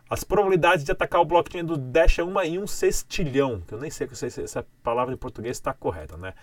as 0.10 0.24
probabilidades 0.24 0.86
de 0.86 0.94
atacar 0.94 1.20
o 1.20 1.26
blockchain 1.26 1.66
do 1.66 1.76
Dash 1.76 2.20
é 2.20 2.24
uma 2.24 2.46
em 2.46 2.58
um 2.58 2.66
sextilhão. 2.66 3.60
Que 3.68 3.74
eu 3.74 3.82
nem 3.82 3.92
sei 3.92 4.08
se 4.14 4.42
essa 4.42 4.66
palavra 4.82 5.14
em 5.14 5.18
português 5.18 5.58
está 5.58 5.74
correta, 5.74 6.16
né? 6.16 6.34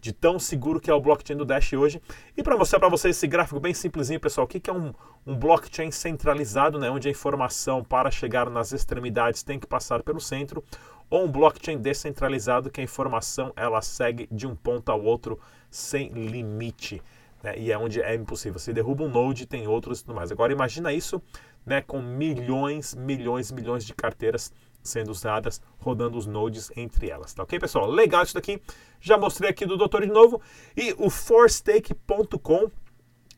De 0.00 0.12
tão 0.12 0.38
seguro 0.38 0.80
que 0.80 0.90
é 0.90 0.94
o 0.94 1.00
blockchain 1.00 1.36
do 1.36 1.44
Dash 1.44 1.72
hoje. 1.72 2.00
E 2.36 2.42
para 2.42 2.56
mostrar 2.56 2.78
para 2.78 2.88
vocês 2.88 3.16
esse 3.16 3.26
gráfico 3.26 3.60
bem 3.60 3.74
simplesinho, 3.74 4.18
pessoal, 4.18 4.44
o 4.44 4.48
que, 4.48 4.58
que 4.58 4.70
é 4.70 4.72
um, 4.72 4.92
um 5.26 5.36
blockchain 5.36 5.90
centralizado, 5.90 6.78
né, 6.78 6.90
onde 6.90 7.08
a 7.08 7.10
informação 7.10 7.84
para 7.84 8.10
chegar 8.10 8.48
nas 8.48 8.72
extremidades 8.72 9.42
tem 9.42 9.58
que 9.58 9.66
passar 9.66 10.02
pelo 10.02 10.20
centro, 10.20 10.64
ou 11.10 11.24
um 11.24 11.30
blockchain 11.30 11.78
descentralizado 11.78 12.70
que 12.70 12.80
a 12.80 12.84
informação 12.84 13.52
ela 13.56 13.82
segue 13.82 14.28
de 14.30 14.46
um 14.46 14.54
ponto 14.54 14.90
ao 14.90 15.02
outro 15.02 15.38
sem 15.70 16.08
limite. 16.10 17.02
Né, 17.42 17.58
e 17.58 17.72
é 17.72 17.78
onde 17.78 18.00
é 18.00 18.14
impossível. 18.14 18.58
Você 18.58 18.72
derruba 18.72 19.04
um 19.04 19.08
node, 19.08 19.46
tem 19.46 19.66
outros 19.66 20.00
e 20.00 20.04
tudo 20.04 20.14
mais. 20.14 20.30
Agora 20.30 20.52
imagina 20.52 20.92
isso 20.92 21.20
né, 21.64 21.82
com 21.82 22.00
milhões, 22.00 22.94
milhões, 22.94 23.50
milhões 23.50 23.84
de 23.84 23.94
carteiras 23.94 24.52
sendo 24.82 25.10
usadas, 25.10 25.60
rodando 25.78 26.16
os 26.18 26.26
nodes 26.26 26.70
entre 26.76 27.10
elas. 27.10 27.32
Tá 27.34 27.42
ok, 27.42 27.58
pessoal? 27.58 27.90
Legal 27.90 28.22
isso 28.22 28.34
daqui. 28.34 28.60
Já 29.00 29.16
mostrei 29.16 29.50
aqui 29.50 29.66
do 29.66 29.76
doutor 29.76 30.02
de 30.02 30.12
novo. 30.12 30.40
E 30.76 30.94
o 30.98 31.08
forstake.com 31.10 32.70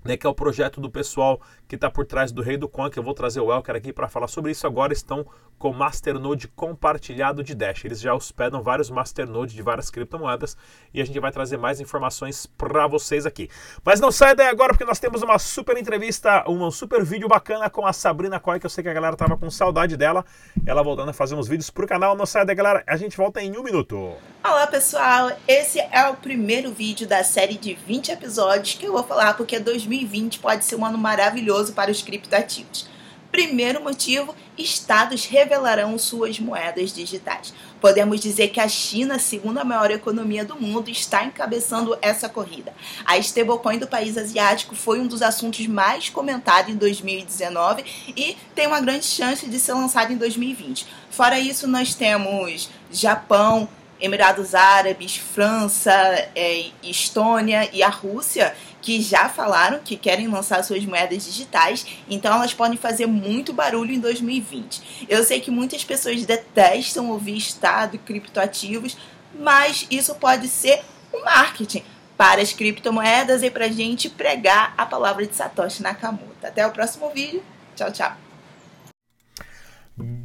né, 0.05 0.17
que 0.17 0.27
é 0.27 0.31
o 0.31 0.35
projeto 0.35 0.81
do 0.81 0.91
pessoal 0.91 1.41
que 1.69 1.77
está 1.77 1.91
por 1.91 2.05
trás 2.05 2.33
do 2.33 2.43
Rei 2.43 2.57
do 2.57 2.69
Coin, 2.69 2.91
que 2.91 2.99
eu 2.99 3.03
vou 3.03 3.15
trazer 3.15 3.41
o 3.41 3.53
Elker 3.53 3.75
aqui 3.75 3.93
para 3.93 4.09
falar 4.09 4.29
sobre 4.29 4.51
isso. 4.51 4.67
Agora 4.67 4.93
estão 4.93 5.27
com 5.59 5.73
Masternode 5.73 6.49
compartilhado 6.49 7.43
de 7.43 7.55
Dash. 7.55 7.85
Eles 7.85 8.01
já 8.01 8.13
hospedam 8.13 8.61
vários 8.63 8.91
Masternodes 8.91 9.55
de 9.55 9.63
várias 9.63 9.91
criptomoedas 9.91 10.57
e 10.93 11.01
a 11.01 11.05
gente 11.05 11.21
vai 11.21 11.31
trazer 11.31 11.57
mais 11.57 11.81
informações 11.81 12.47
para 12.47 12.87
vocês 12.89 13.25
aqui. 13.25 13.49
Mas 13.85 14.01
não 14.01 14.11
saia 14.11 14.35
daí 14.35 14.49
agora 14.49 14.73
porque 14.73 14.85
nós 14.85 14.99
temos 14.99 15.23
uma 15.23 15.39
super 15.39 15.79
entrevista, 15.79 16.45
um 16.51 16.69
super 16.71 17.05
vídeo 17.05 17.29
bacana 17.29 17.71
com 17.71 17.87
a 17.87 17.93
Sabrina 17.93 18.41
Coin, 18.41 18.59
que 18.59 18.67
eu 18.67 18.71
sei 18.71 18.83
que 18.83 18.91
a 18.91 18.93
galera 18.93 19.17
tava 19.17 19.37
com 19.37 19.49
saudade 19.51 19.97
dela. 19.97 20.25
Ela 20.67 20.83
voltando 20.83 21.11
a 21.11 21.13
fazer 21.13 21.37
uns 21.37 21.47
vídeos 21.47 21.71
pro 21.71 21.87
canal. 21.87 22.17
Não 22.17 22.27
saia 22.27 22.45
daí, 22.45 22.57
galera. 22.57 22.83
A 22.87 22.97
gente 22.97 23.17
volta 23.17 23.41
em 23.41 23.57
um 23.57 23.63
minuto. 23.63 24.17
Olá, 24.45 24.67
pessoal. 24.67 25.31
Esse 25.47 25.79
é 25.79 26.09
o 26.09 26.17
primeiro 26.17 26.73
vídeo 26.73 27.07
da 27.07 27.23
série 27.23 27.57
de 27.57 27.75
20 27.75 28.11
episódios 28.11 28.75
que 28.75 28.85
eu 28.85 28.93
vou 28.93 29.05
falar 29.05 29.35
porque 29.35 29.61
2020 29.93 30.39
pode 30.39 30.65
ser 30.65 30.77
um 30.77 30.85
ano 30.85 30.99
maravilhoso 30.99 31.75
para 31.75 31.91
os 31.91 32.03
criptativos. 32.03 32.91
Primeiro 33.31 33.83
motivo, 33.83 34.35
estados 34.59 35.25
revelarão 35.25 35.97
suas 35.99 36.39
moedas 36.39 36.93
digitais. 36.93 37.55
Podemos 37.81 38.21
dizer 38.21 38.49
que 38.49 38.61
a 38.61 38.69
China, 38.69 39.19
segunda 39.19 39.65
maior 39.65 39.91
economia 39.91 40.45
do 40.45 40.61
mundo, 40.61 40.91
está 40.91 41.25
encabeçando 41.25 41.97
essa 42.03 42.29
corrida. 42.29 42.75
A 43.07 43.17
stablecoin 43.17 43.79
do 43.79 43.87
país 43.87 44.19
asiático 44.19 44.75
foi 44.75 45.01
um 45.01 45.07
dos 45.07 45.23
assuntos 45.23 45.67
mais 45.67 46.11
comentados 46.11 46.71
em 46.71 46.77
2019 46.77 47.85
e 48.15 48.37
tem 48.55 48.67
uma 48.67 48.83
grande 48.83 49.07
chance 49.07 49.49
de 49.49 49.59
ser 49.59 49.73
lançado 49.73 50.13
em 50.13 50.17
2020. 50.17 50.87
Fora 51.11 51.41
isso, 51.41 51.67
nós 51.67 51.95
temos 51.95 52.69
Japão, 52.91 53.67
Emirados 54.03 54.53
Árabes, 54.53 55.17
França, 55.17 55.93
é, 56.35 56.71
Estônia 56.83 57.71
e 57.73 57.85
a 57.85 57.89
Rússia, 57.89 58.53
que 58.83 59.01
já 59.01 59.29
falaram 59.29 59.79
que 59.79 59.97
querem 59.97 60.27
lançar 60.27 60.63
suas 60.65 60.85
moedas 60.85 61.25
digitais, 61.25 61.87
então 62.11 62.35
elas 62.35 62.53
podem 62.53 62.77
fazer 62.77 63.07
muito 63.07 63.53
barulho 63.53 63.93
em 63.93 64.01
2020. 64.01 65.07
Eu 65.09 65.23
sei 65.23 65.41
que 65.41 65.51
muitas 65.51 65.85
pessoas 65.85 66.27
detestam 66.27 67.09
ouvir 67.11 67.37
Estado 67.37 67.97
criptoativos, 67.99 68.97
mas 69.39 69.87
isso 69.91 70.15
pode 70.17 70.49
ser 70.49 70.83
um 71.15 71.25
marketing 71.25 71.85
para 72.17 72.43
as 72.43 72.53
criptomoedas 72.53 73.43
e 73.43 73.51
para 73.51 73.67
a 73.67 73.73
gente 73.73 74.11
pregar 74.11 74.75
a 74.77 74.85
palavra 74.85 75.27
de 75.27 75.35
Satoshi 75.35 75.83
Nakamoto. 75.83 76.45
Até 76.45 76.67
o 76.67 76.71
próximo 76.71 77.09
vídeo. 77.11 77.43
Tchau, 77.75 77.91
tchau. 77.91 78.32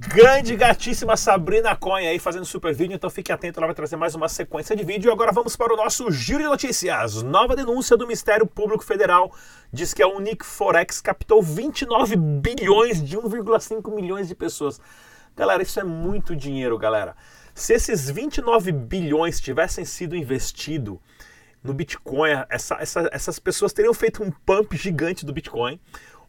Grande 0.07 0.55
gatíssima 0.55 1.17
Sabrina 1.17 1.75
Coin 1.75 2.07
aí 2.07 2.17
fazendo 2.17 2.45
super 2.45 2.73
vídeo, 2.73 2.95
então 2.95 3.09
fique 3.09 3.31
atento, 3.31 3.59
ela 3.59 3.67
vai 3.67 3.75
trazer 3.75 3.97
mais 3.97 4.15
uma 4.15 4.29
sequência 4.29 4.75
de 4.75 4.83
vídeo. 4.83 5.09
E 5.09 5.11
agora 5.11 5.31
vamos 5.31 5.55
para 5.55 5.73
o 5.73 5.77
nosso 5.77 6.09
giro 6.11 6.39
de 6.39 6.45
notícias. 6.45 7.21
Nova 7.21 7.55
denúncia 7.55 7.97
do 7.97 8.07
Ministério 8.07 8.47
Público 8.47 8.83
Federal 8.83 9.31
diz 9.71 9.93
que 9.93 10.01
a 10.01 10.07
Unique 10.07 10.45
Forex 10.45 11.01
captou 11.01 11.41
29 11.41 12.15
bilhões 12.15 13.03
de 13.03 13.17
1,5 13.17 13.93
milhões 13.93 14.27
de 14.27 14.35
pessoas. 14.35 14.79
Galera, 15.35 15.61
isso 15.61 15.79
é 15.79 15.83
muito 15.83 16.35
dinheiro, 16.35 16.77
galera. 16.77 17.15
Se 17.53 17.73
esses 17.73 18.09
29 18.09 18.71
bilhões 18.71 19.41
tivessem 19.41 19.83
sido 19.83 20.15
investidos 20.15 20.97
no 21.61 21.73
Bitcoin, 21.73 22.31
essa, 22.49 22.75
essa, 22.79 23.09
essas 23.11 23.39
pessoas 23.39 23.73
teriam 23.73 23.93
feito 23.93 24.23
um 24.23 24.31
pump 24.31 24.75
gigante 24.77 25.25
do 25.25 25.33
Bitcoin, 25.33 25.79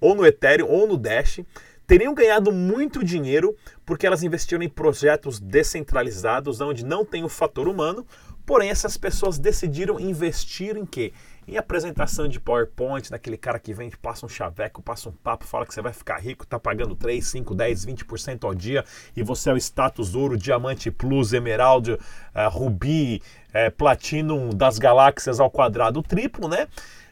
ou 0.00 0.14
no 0.14 0.26
Ethereum, 0.26 0.68
ou 0.68 0.86
no 0.86 0.96
Dash 0.96 1.40
teriam 1.88 2.14
ganhado 2.14 2.52
muito 2.52 3.02
dinheiro 3.02 3.56
porque 3.84 4.06
elas 4.06 4.22
investiram 4.22 4.62
em 4.62 4.68
projetos 4.68 5.40
descentralizados, 5.40 6.60
onde 6.60 6.84
não 6.84 7.02
tem 7.02 7.24
o 7.24 7.30
fator 7.30 7.66
humano, 7.66 8.06
porém 8.44 8.68
essas 8.68 8.98
pessoas 8.98 9.38
decidiram 9.38 9.98
investir 9.98 10.76
em 10.76 10.84
quê? 10.84 11.14
Em 11.46 11.56
apresentação 11.56 12.28
de 12.28 12.38
PowerPoint, 12.38 13.10
daquele 13.10 13.38
cara 13.38 13.58
que 13.58 13.72
vem, 13.72 13.90
passa 14.02 14.26
um 14.26 14.28
chaveco, 14.28 14.82
passa 14.82 15.08
um 15.08 15.12
papo, 15.12 15.46
fala 15.46 15.64
que 15.64 15.72
você 15.72 15.80
vai 15.80 15.94
ficar 15.94 16.18
rico, 16.18 16.46
tá 16.46 16.60
pagando 16.60 16.94
3, 16.94 17.26
5, 17.26 17.54
10, 17.54 17.86
20% 17.86 18.44
ao 18.44 18.54
dia 18.54 18.84
e 19.16 19.22
você 19.22 19.48
é 19.48 19.54
o 19.54 19.56
status 19.56 20.14
ouro, 20.14 20.36
diamante 20.36 20.90
plus, 20.90 21.32
emerald, 21.32 21.92
uh, 21.92 21.98
rubi, 22.50 23.22
uh, 23.48 23.74
platinum 23.78 24.50
das 24.50 24.78
galáxias 24.78 25.40
ao 25.40 25.50
quadrado 25.50 26.02
triplo, 26.02 26.48
né? 26.48 26.68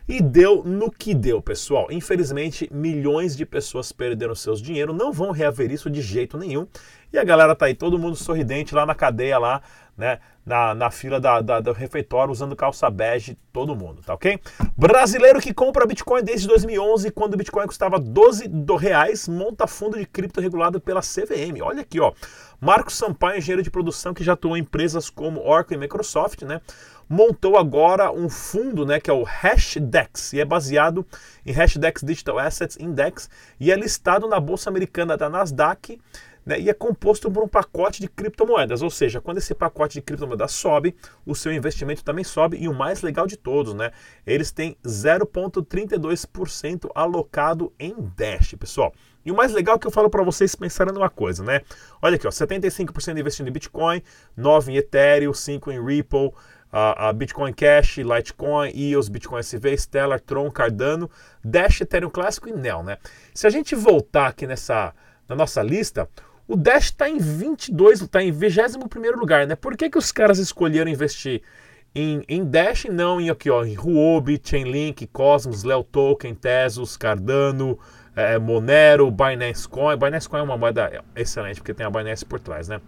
E 0.08 0.22
deu 0.22 0.62
no 0.62 0.90
que 0.90 1.12
deu, 1.12 1.42
pessoal. 1.42 1.88
Infelizmente, 1.90 2.68
milhões 2.72 3.36
de 3.36 3.44
pessoas 3.44 3.90
perderam 3.90 4.36
seus 4.36 4.62
dinheiro, 4.62 4.92
não 4.92 5.12
vão 5.12 5.32
reaver 5.32 5.72
isso 5.72 5.90
de 5.90 6.00
jeito 6.00 6.38
nenhum. 6.38 6.66
E 7.12 7.18
a 7.18 7.24
galera 7.24 7.56
tá 7.56 7.66
aí, 7.66 7.74
todo 7.74 7.98
mundo 7.98 8.14
sorridente 8.14 8.74
lá 8.74 8.84
na 8.84 8.94
cadeia, 8.94 9.38
lá, 9.38 9.62
né? 9.96 10.18
Na, 10.44 10.74
na 10.76 10.90
fila 10.92 11.18
da, 11.18 11.40
da, 11.40 11.60
do 11.60 11.72
refeitório, 11.72 12.30
usando 12.30 12.54
calça 12.54 12.88
bege, 12.88 13.36
todo 13.52 13.74
mundo, 13.74 14.00
tá 14.04 14.14
ok? 14.14 14.38
Brasileiro 14.76 15.40
que 15.40 15.52
compra 15.52 15.86
Bitcoin 15.86 16.22
desde 16.22 16.46
2011, 16.46 17.10
quando 17.10 17.34
o 17.34 17.36
Bitcoin 17.36 17.66
custava 17.66 17.98
12 17.98 18.46
do 18.46 18.76
reais, 18.76 19.26
monta 19.26 19.66
fundo 19.66 19.98
de 19.98 20.06
cripto 20.06 20.40
regulado 20.40 20.80
pela 20.80 21.00
CVM. 21.00 21.62
Olha 21.62 21.80
aqui, 21.80 21.98
ó. 21.98 22.12
Marcos 22.60 22.96
Sampaio, 22.96 23.38
engenheiro 23.38 23.62
de 23.62 23.70
produção 23.70 24.14
que 24.14 24.22
já 24.22 24.34
atuou 24.34 24.56
em 24.56 24.60
empresas 24.60 25.10
como 25.10 25.44
Oracle 25.44 25.76
e 25.76 25.80
Microsoft, 25.80 26.42
né? 26.42 26.60
Montou 27.08 27.56
agora 27.56 28.10
um 28.10 28.28
fundo, 28.28 28.84
né, 28.84 28.98
que 29.00 29.10
é 29.10 29.12
o 29.12 29.22
Hashdex, 29.22 30.32
e 30.32 30.40
é 30.40 30.44
baseado 30.44 31.06
em 31.44 31.52
Hashdex 31.52 32.02
Digital 32.02 32.38
Assets 32.38 32.76
Index 32.78 33.30
e 33.58 33.70
é 33.70 33.76
listado 33.76 34.28
na 34.28 34.40
bolsa 34.40 34.70
americana 34.70 35.16
da 35.16 35.28
Nasdaq, 35.28 36.00
né, 36.44 36.60
e 36.60 36.70
é 36.70 36.74
composto 36.74 37.30
por 37.30 37.42
um 37.42 37.48
pacote 37.48 38.00
de 38.00 38.08
criptomoedas, 38.08 38.82
ou 38.82 38.90
seja, 38.90 39.20
quando 39.20 39.38
esse 39.38 39.54
pacote 39.54 39.94
de 39.94 40.02
criptomoedas 40.02 40.52
sobe, 40.52 40.94
o 41.24 41.34
seu 41.34 41.52
investimento 41.52 42.04
também 42.04 42.24
sobe 42.24 42.56
e 42.56 42.68
o 42.68 42.74
mais 42.74 43.02
legal 43.02 43.26
de 43.26 43.36
todos, 43.36 43.74
né, 43.74 43.90
eles 44.24 44.52
têm 44.52 44.76
0.32% 44.84 46.88
alocado 46.94 47.72
em 47.78 47.94
Dash, 48.16 48.54
pessoal. 48.58 48.92
E 49.24 49.32
o 49.32 49.34
mais 49.34 49.52
legal 49.52 49.74
é 49.74 49.78
que 49.80 49.88
eu 49.88 49.90
falo 49.90 50.08
para 50.08 50.22
vocês 50.22 50.54
pensarem 50.54 50.94
numa 50.94 51.10
coisa, 51.10 51.42
né? 51.42 51.62
Olha 52.00 52.14
aqui, 52.14 52.28
ó, 52.28 52.30
75% 52.30 53.18
investindo 53.18 53.48
em 53.48 53.50
Bitcoin, 53.50 54.00
9 54.36 54.70
em 54.70 54.76
Ethereum, 54.76 55.34
5 55.34 55.72
em 55.72 55.84
Ripple, 55.84 56.32
a, 56.78 57.08
a 57.08 57.12
Bitcoin 57.14 57.54
Cash, 57.54 57.96
Litecoin, 57.96 58.70
EOS, 58.74 59.08
Bitcoin 59.08 59.40
SV, 59.40 59.78
Stellar, 59.78 60.20
Tron, 60.20 60.50
Cardano, 60.50 61.10
Dash, 61.42 61.80
Ethereum 61.80 62.10
Clássico 62.10 62.50
e 62.50 62.52
Neo, 62.52 62.82
né? 62.82 62.98
Se 63.32 63.46
a 63.46 63.50
gente 63.50 63.74
voltar 63.74 64.26
aqui 64.26 64.46
nessa 64.46 64.92
na 65.26 65.34
nossa 65.34 65.62
lista, 65.62 66.06
o 66.46 66.54
Dash 66.54 66.84
está 66.84 67.08
em 67.08 67.16
22, 67.16 68.02
está 68.02 68.22
em 68.22 68.30
21 68.30 69.16
lugar, 69.18 69.46
né? 69.46 69.56
Por 69.56 69.74
que, 69.74 69.88
que 69.88 69.96
os 69.96 70.12
caras 70.12 70.38
escolheram 70.38 70.90
investir 70.90 71.40
em, 71.94 72.22
em 72.28 72.44
Dash 72.44 72.84
e 72.84 72.90
não 72.90 73.18
em 73.18 73.30
aqui, 73.30 73.48
ó, 73.48 73.64
em 73.64 73.74
Huobi, 73.74 74.38
Chainlink, 74.42 75.06
Cosmos, 75.06 75.64
Leo 75.64 75.82
Token, 75.82 76.34
Tesos, 76.34 76.94
Cardano, 76.94 77.78
é, 78.14 78.38
Monero, 78.38 79.10
Binance 79.10 79.66
Coin. 79.66 79.96
Binance 79.96 80.28
Coin 80.28 80.40
é 80.40 80.42
uma 80.42 80.58
moeda 80.58 81.02
excelente 81.16 81.56
porque 81.56 81.72
tem 81.72 81.86
a 81.86 81.90
Binance 81.90 82.24
por 82.24 82.38
trás, 82.38 82.68
né? 82.68 82.82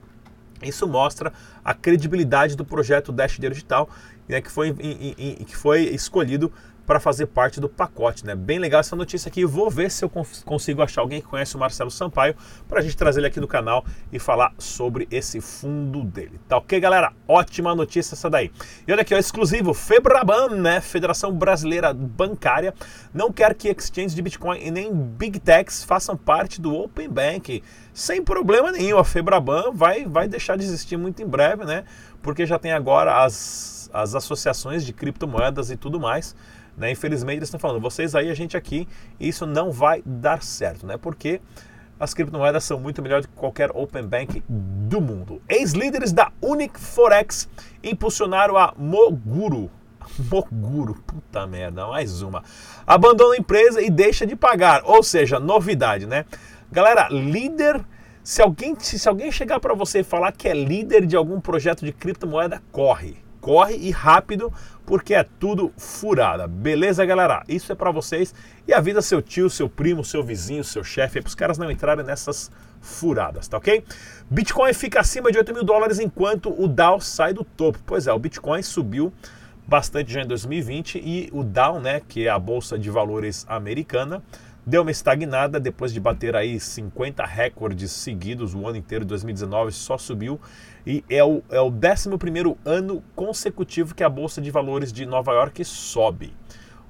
Isso 0.63 0.87
mostra 0.87 1.33
a 1.65 1.75
credibilidade 1.75 2.57
do 2.57 2.65
projeto 2.65 3.13
Dash 3.13 3.39
Digital, 3.39 3.89
né, 4.29 4.41
que, 4.41 4.51
foi, 4.51 4.69
em, 4.81 5.15
em, 5.19 5.45
que 5.45 5.57
foi 5.57 5.85
escolhido 5.85 6.53
para 6.89 6.99
fazer 6.99 7.27
parte 7.27 7.61
do 7.61 7.69
pacote. 7.69 8.25
Né? 8.25 8.35
Bem 8.35 8.59
legal 8.59 8.81
essa 8.81 8.97
notícia 8.97 9.29
aqui. 9.29 9.45
Vou 9.45 9.69
ver 9.71 9.91
se 9.91 10.03
eu 10.03 10.09
consigo 10.09 10.81
achar 10.81 11.03
alguém 11.03 11.21
que 11.21 11.29
conhece 11.29 11.55
o 11.55 11.59
Marcelo 11.59 11.91
Sampaio 11.91 12.35
para 12.67 12.81
a 12.81 12.83
gente 12.83 12.97
trazer 12.97 13.21
ele 13.21 13.27
aqui 13.27 13.39
no 13.39 13.47
canal 13.47 13.85
e 14.11 14.19
falar 14.19 14.55
sobre 14.57 15.07
esse 15.11 15.39
fundo 15.39 16.03
dele. 16.03 16.41
Tá 16.49 16.57
ok, 16.57 16.81
galera? 16.81 17.13
Ótima 17.29 17.75
notícia 17.75 18.15
essa 18.15 18.31
daí. 18.31 18.51
E 18.87 18.93
olha 18.93 19.03
aqui, 19.03 19.15
ó, 19.15 19.19
exclusivo, 19.19 19.75
Febraban, 19.75 20.49
né? 20.57 20.81
Federação 20.81 21.31
Brasileira 21.31 21.93
Bancária, 21.93 22.73
não 23.13 23.31
quer 23.31 23.55
que 23.55 23.69
exchanges 23.69 24.15
de 24.15 24.23
Bitcoin 24.23 24.59
e 24.59 24.71
nem 24.71 24.91
Big 24.91 25.39
Techs 25.41 25.85
façam 25.85 26.17
parte 26.17 26.59
do 26.59 26.75
Open 26.75 27.11
Bank. 27.11 27.63
Sem 27.93 28.23
problema 28.23 28.73
nenhum, 28.73 28.97
a 28.97 29.05
Febraban 29.05 29.73
vai, 29.75 30.07
vai 30.07 30.27
deixar 30.27 30.57
de 30.57 30.65
existir 30.65 30.97
muito 30.97 31.21
em 31.21 31.27
breve, 31.27 31.67
né? 31.67 31.85
Porque 32.23 32.47
já 32.47 32.59
tem 32.59 32.73
agora 32.73 33.23
as, 33.23 33.91
as 33.93 34.15
associações 34.15 34.87
de 34.87 34.95
criptomoedas 34.95 35.71
e 35.71 35.77
tudo 35.77 36.01
mais. 36.01 36.35
Né? 36.79 36.93
Infelizmente 36.93 37.39
eles 37.39 37.49
estão 37.49 37.59
falando, 37.59 37.81
vocês 37.81 38.15
aí, 38.15 38.31
a 38.31 38.35
gente 38.35 38.57
aqui, 38.57 38.87
isso 39.19 39.45
não 39.45 39.71
vai 39.71 40.03
dar 40.07 40.43
certo, 40.43 40.87
né? 40.87 40.97
Porque 40.97 41.41
as 41.99 42.15
criptomoedas 42.15 42.63
são 42.63 42.79
muito 42.79 43.03
melhor 43.03 43.21
do 43.21 43.29
que 43.29 43.35
qualquer 43.35 43.71
open 43.75 44.07
bank 44.07 44.43
do 44.49 45.01
mundo. 45.01 45.43
Ex-líderes 45.49 46.13
da 46.13 46.31
Unic 46.41 46.79
Forex 46.79 47.49
impulsionaram 47.83 48.57
a 48.57 48.73
Moguro. 48.77 49.69
Moguro, 50.31 50.95
puta 51.07 51.47
merda, 51.47 51.87
mais 51.89 52.23
uma. 52.23 52.45
Abandona 52.87 53.35
a 53.35 53.39
empresa 53.39 53.83
e 53.83 53.91
deixa 53.91 54.25
de 54.25 54.37
pagar, 54.37 54.83
ou 54.85 55.03
seja, 55.03 55.41
novidade, 55.41 56.07
né? 56.07 56.25
Galera, 56.71 57.09
líder 57.09 57.85
se 58.23 58.43
alguém, 58.43 58.77
se 58.79 59.09
alguém 59.09 59.33
chegar 59.33 59.59
para 59.59 59.75
você 59.75 60.01
e 60.01 60.05
falar 60.05 60.33
que 60.33 60.47
é 60.47 60.53
líder 60.53 61.07
de 61.07 61.17
algum 61.17 61.41
projeto 61.41 61.85
de 61.85 61.93
criptomoeda, 61.93 62.63
corre 62.71 63.17
corre 63.49 63.77
e 63.77 63.91
rápido, 63.91 64.53
porque 64.85 65.15
é 65.15 65.23
tudo 65.23 65.73
furada. 65.79 66.47
Beleza, 66.47 67.03
galera? 67.07 67.43
Isso 67.49 67.73
é 67.73 67.75
para 67.75 67.91
vocês. 67.91 68.35
E 68.67 68.75
avisa 68.75 69.01
seu 69.01 69.23
tio, 69.23 69.49
seu 69.49 69.71
primo, 69.71 70.05
seu 70.05 70.23
vizinho, 70.23 70.63
seu 70.63 70.85
chefe, 70.85 71.23
para 71.23 71.29
os 71.29 71.35
caras 71.35 71.57
não 71.57 71.71
entrarem 71.71 72.05
nessas 72.05 72.51
furadas, 72.83 73.49
tá 73.49 73.57
ok? 73.57 73.83
Bitcoin 74.29 74.75
fica 74.75 75.01
acima 75.01 75.33
de 75.33 75.39
8 75.39 75.55
mil 75.55 75.65
dólares 75.65 75.99
enquanto 75.99 76.55
o 76.63 76.69
Dow 76.69 77.01
sai 77.01 77.33
do 77.33 77.43
topo. 77.43 77.79
Pois 77.87 78.07
é, 78.07 78.13
o 78.13 78.19
Bitcoin 78.19 78.63
subiu 78.63 79.11
bastante 79.67 80.13
já 80.13 80.21
em 80.21 80.27
2020 80.27 80.99
e 80.99 81.31
o 81.33 81.43
Dow, 81.43 81.81
né, 81.81 82.03
que 82.07 82.27
é 82.27 82.29
a 82.29 82.39
bolsa 82.39 82.79
de 82.79 82.91
valores 82.91 83.47
americana, 83.49 84.23
deu 84.69 84.83
uma 84.83 84.91
estagnada 84.91 85.59
depois 85.59 85.95
de 85.95 85.99
bater 85.99 86.37
aí 86.37 86.61
50 86.61 87.25
recordes 87.25 87.91
seguidos 87.91 88.55
o 88.55 88.67
ano 88.67 88.77
inteiro, 88.77 89.03
2019 89.03 89.73
só 89.73 89.97
subiu 89.97 90.39
e 90.87 91.03
é 91.09 91.25
o, 91.25 91.43
é 91.49 91.59
o 91.59 91.69
11 91.69 92.57
ano 92.67 93.03
consecutivo 93.17 93.95
que 93.95 94.05
a 94.05 94.11
Bolsa 94.11 94.43
de 94.43 94.51
Valores 94.51 94.93
de 94.93 95.07
Nova 95.07 95.33
York 95.33 95.65
sobe. 95.65 96.37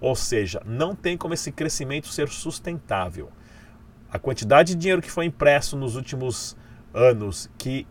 Ou 0.00 0.16
seja, 0.16 0.60
não 0.66 0.92
tem 0.92 1.16
como 1.16 1.34
esse 1.34 1.52
crescimento 1.52 2.08
ser 2.08 2.28
sustentável. 2.28 3.30
A 4.10 4.18
quantidade 4.18 4.74
de 4.74 4.80
dinheiro 4.80 5.02
que 5.02 5.10
foi 5.10 5.26
impresso 5.26 5.76
nos 5.76 5.94
últimos 5.94 6.56
anos, 6.92 7.48
que 7.56 7.86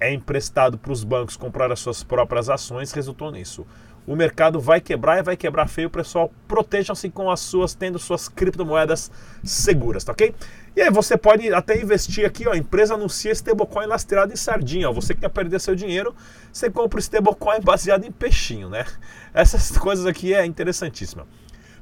é 0.00 0.12
emprestado 0.12 0.78
para 0.78 0.92
os 0.92 1.04
bancos 1.04 1.36
comprar 1.36 1.70
as 1.70 1.80
suas 1.80 2.02
próprias 2.02 2.48
ações, 2.48 2.92
resultou 2.92 3.30
nisso 3.30 3.66
o 4.06 4.16
mercado 4.16 4.58
vai 4.58 4.80
quebrar 4.80 5.18
e 5.18 5.22
vai 5.22 5.36
quebrar 5.36 5.68
feio, 5.68 5.88
pessoal. 5.88 6.32
Protejam-se 6.48 7.10
com 7.10 7.30
as 7.30 7.40
suas, 7.40 7.74
tendo 7.74 7.98
suas 7.98 8.28
criptomoedas 8.28 9.10
seguras, 9.44 10.02
tá 10.02 10.10
ok? 10.10 10.34
E 10.74 10.80
aí 10.80 10.90
você 10.90 11.16
pode 11.16 11.52
até 11.52 11.80
investir 11.80 12.26
aqui, 12.26 12.48
ó, 12.48 12.52
a 12.52 12.56
empresa 12.56 12.94
anuncia 12.94 13.30
stablecoin 13.32 13.86
lastreado 13.86 14.32
em 14.32 14.36
sardinha, 14.36 14.88
ó, 14.88 14.92
você 14.92 15.14
que 15.14 15.20
quer 15.20 15.28
perder 15.28 15.60
seu 15.60 15.74
dinheiro, 15.74 16.14
você 16.52 16.70
compra 16.70 16.96
o 16.96 17.00
stablecoin 17.00 17.60
baseado 17.60 18.04
em 18.04 18.10
peixinho, 18.10 18.68
né? 18.68 18.84
Essas 19.34 19.76
coisas 19.78 20.06
aqui 20.06 20.34
é 20.34 20.44
interessantíssima. 20.44 21.26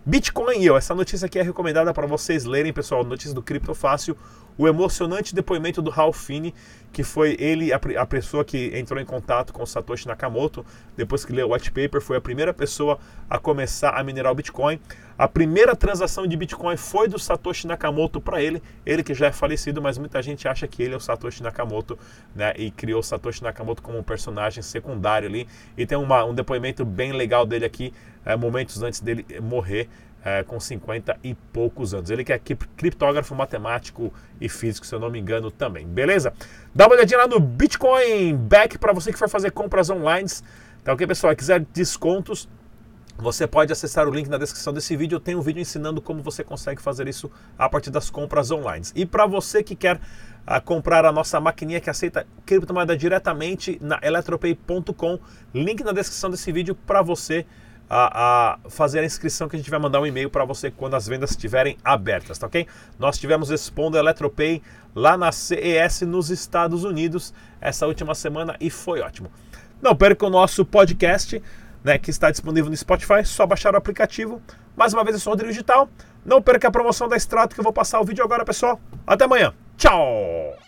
Bitcoin 0.04 0.58
Yield, 0.58 0.78
essa 0.78 0.94
notícia 0.94 1.26
aqui 1.26 1.38
é 1.38 1.42
recomendada 1.42 1.92
para 1.92 2.06
vocês 2.06 2.44
lerem, 2.44 2.72
pessoal, 2.72 3.04
notícia 3.04 3.34
do 3.34 3.42
Cripto 3.42 3.74
Fácil, 3.74 4.16
o 4.58 4.66
emocionante 4.66 5.34
depoimento 5.34 5.80
do 5.80 5.88
Ralph 5.88 6.16
Finney, 6.16 6.52
que 6.92 7.04
foi 7.04 7.36
ele, 7.38 7.72
a, 7.72 7.80
a, 7.98 8.06
pessoa 8.06 8.44
que 8.44 8.76
entrou 8.76 9.00
em 9.00 9.04
contato 9.04 9.52
com 9.52 9.64
Satoshi 9.64 10.08
Nakamoto, 10.08 10.66
depois 10.96 11.24
que 11.24 11.32
leu 11.32 11.48
o 11.48 11.54
white 11.54 11.70
paper, 11.70 12.00
foi 12.00 12.16
a 12.16 12.20
primeira 12.20 12.52
pessoa 12.52 12.98
a 13.30 13.38
começar 13.38 13.90
a 13.90 14.02
minerar 14.02 14.32
o 14.32 14.34
Bitcoin. 14.34 14.80
A 15.16 15.28
primeira 15.28 15.76
transação 15.76 16.26
de 16.26 16.36
Bitcoin 16.36 16.76
foi 16.76 17.08
do 17.08 17.18
Satoshi 17.18 17.66
Nakamoto 17.66 18.20
para 18.20 18.42
ele, 18.42 18.60
ele 18.84 19.04
que 19.04 19.14
já 19.14 19.26
é 19.26 19.32
falecido, 19.32 19.80
mas 19.80 19.96
muita 19.96 20.20
gente 20.22 20.48
acha 20.48 20.66
que 20.66 20.82
ele 20.82 20.94
é 20.94 20.96
o 20.96 21.00
Satoshi 21.00 21.42
Nakamoto, 21.42 21.96
né, 22.34 22.52
e 22.56 22.70
criou 22.70 23.00
o 23.00 23.02
Satoshi 23.02 23.44
Nakamoto 23.44 23.82
como 23.82 23.98
um 23.98 24.02
personagem 24.02 24.62
secundário 24.62 25.28
ali. 25.28 25.46
E 25.76 25.86
tem 25.86 25.96
uma, 25.96 26.24
um 26.24 26.34
depoimento 26.34 26.84
bem 26.84 27.12
legal 27.12 27.46
dele 27.46 27.64
aqui, 27.64 27.92
é, 28.24 28.34
momentos 28.36 28.82
antes 28.82 29.00
dele 29.00 29.24
morrer, 29.40 29.88
é, 30.24 30.42
com 30.42 30.58
50 30.58 31.18
e 31.22 31.34
poucos 31.34 31.94
anos. 31.94 32.10
Ele 32.10 32.24
que 32.24 32.32
é 32.32 32.38
criptógrafo, 32.38 33.34
matemático 33.34 34.12
e 34.40 34.48
físico, 34.48 34.86
se 34.86 34.94
eu 34.94 35.00
não 35.00 35.10
me 35.10 35.18
engano 35.18 35.50
também. 35.50 35.86
Beleza? 35.86 36.32
Dá 36.74 36.86
uma 36.86 36.94
olhadinha 36.96 37.18
lá 37.18 37.26
no 37.26 37.40
Bitcoin 37.40 38.36
Back 38.36 38.78
para 38.78 38.92
você 38.92 39.12
que 39.12 39.18
for 39.18 39.28
fazer 39.28 39.50
compras 39.52 39.90
online. 39.90 40.28
Tá 40.84 40.92
ok, 40.92 41.06
pessoal? 41.06 41.34
Quiser 41.34 41.60
descontos, 41.72 42.48
você 43.16 43.46
pode 43.46 43.72
acessar 43.72 44.06
o 44.08 44.10
link 44.12 44.28
na 44.28 44.38
descrição 44.38 44.72
desse 44.72 44.96
vídeo. 44.96 45.16
Eu 45.16 45.20
tenho 45.20 45.38
um 45.38 45.42
vídeo 45.42 45.60
ensinando 45.60 46.00
como 46.00 46.22
você 46.22 46.44
consegue 46.44 46.80
fazer 46.80 47.08
isso 47.08 47.30
a 47.58 47.68
partir 47.68 47.90
das 47.90 48.10
compras 48.10 48.50
online. 48.50 48.86
E 48.94 49.04
para 49.04 49.26
você 49.26 49.62
que 49.62 49.74
quer 49.74 50.00
a 50.46 50.62
comprar 50.62 51.04
a 51.04 51.12
nossa 51.12 51.38
maquininha 51.38 51.78
que 51.78 51.90
aceita 51.90 52.26
criptomoeda 52.46 52.96
diretamente 52.96 53.76
na 53.82 53.98
eletropay.com. 54.02 55.18
Link 55.52 55.84
na 55.84 55.92
descrição 55.92 56.30
desse 56.30 56.50
vídeo 56.50 56.74
para 56.74 57.02
você 57.02 57.44
a, 57.88 58.58
a, 58.64 58.70
fazer 58.70 59.00
a 59.00 59.04
inscrição 59.04 59.48
que 59.48 59.56
a 59.56 59.58
gente 59.58 59.70
vai 59.70 59.78
mandar 59.78 60.00
um 60.00 60.06
e-mail 60.06 60.28
para 60.28 60.44
você 60.44 60.70
quando 60.70 60.94
as 60.94 61.06
vendas 61.06 61.30
estiverem 61.30 61.76
abertas, 61.82 62.38
tá 62.38 62.46
ok? 62.46 62.66
Nós 62.98 63.18
tivemos 63.18 63.50
expondo 63.50 63.96
Eletropay 63.96 64.62
lá 64.94 65.16
na 65.16 65.32
CES 65.32 66.02
nos 66.02 66.30
Estados 66.30 66.84
Unidos 66.84 67.32
essa 67.60 67.86
última 67.86 68.14
semana 68.14 68.56
e 68.60 68.70
foi 68.70 69.00
ótimo. 69.00 69.30
Não 69.80 69.94
perca 69.94 70.26
o 70.26 70.30
nosso 70.30 70.64
podcast, 70.64 71.42
né, 71.82 71.98
que 71.98 72.10
está 72.10 72.30
disponível 72.30 72.70
no 72.70 72.76
Spotify, 72.76 73.24
só 73.24 73.46
baixar 73.46 73.74
o 73.74 73.78
aplicativo. 73.78 74.42
Mais 74.76 74.92
uma 74.92 75.04
vez 75.04 75.14
eu 75.14 75.20
sou 75.20 75.32
o 75.32 75.34
Rodrigo 75.34 75.52
Digital. 75.52 75.88
Não 76.24 76.42
perca 76.42 76.68
a 76.68 76.70
promoção 76.70 77.08
da 77.08 77.16
Extrato 77.16 77.54
que 77.54 77.60
eu 77.60 77.64
vou 77.64 77.72
passar 77.72 78.00
o 78.00 78.04
vídeo 78.04 78.24
agora, 78.24 78.44
pessoal. 78.44 78.80
Até 79.06 79.24
amanhã. 79.24 79.54
Tchau! 79.76 80.67